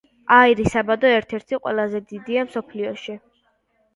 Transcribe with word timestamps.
აირის 0.35 0.71
საბადო 0.75 1.11
ერთ-ერთი 1.17 1.59
ყველაზე 1.67 2.01
დიდია 2.13 2.45
მსოფლიოში. 2.47 3.19